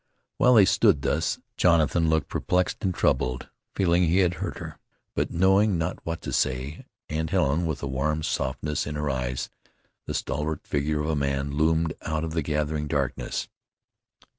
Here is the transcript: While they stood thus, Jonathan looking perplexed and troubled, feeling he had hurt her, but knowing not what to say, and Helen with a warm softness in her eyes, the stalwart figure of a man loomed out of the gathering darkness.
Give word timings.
While 0.39 0.55
they 0.55 0.65
stood 0.65 1.03
thus, 1.03 1.37
Jonathan 1.57 2.09
looking 2.09 2.25
perplexed 2.27 2.83
and 2.83 2.91
troubled, 2.91 3.49
feeling 3.75 4.07
he 4.07 4.17
had 4.17 4.33
hurt 4.41 4.57
her, 4.57 4.79
but 5.13 5.29
knowing 5.29 5.77
not 5.77 6.03
what 6.03 6.21
to 6.23 6.33
say, 6.33 6.87
and 7.07 7.29
Helen 7.29 7.67
with 7.67 7.83
a 7.83 7.87
warm 7.87 8.23
softness 8.23 8.87
in 8.87 8.95
her 8.95 9.11
eyes, 9.11 9.51
the 10.07 10.15
stalwart 10.15 10.65
figure 10.65 11.01
of 11.01 11.09
a 11.11 11.15
man 11.15 11.51
loomed 11.51 11.93
out 12.01 12.23
of 12.23 12.31
the 12.33 12.41
gathering 12.41 12.87
darkness. 12.87 13.47